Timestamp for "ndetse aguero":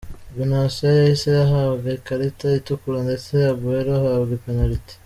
3.07-3.91